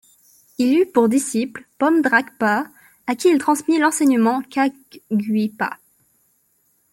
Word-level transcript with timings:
Il 0.57 0.79
eut 0.79 0.87
pour 0.87 1.09
disciple 1.09 1.63
Pomdrakpa, 1.77 2.65
a 3.05 3.15
qui 3.15 3.29
il 3.29 3.37
transmit 3.37 3.77
l’enseignement 3.77 4.41
Kagyupa. 4.41 5.77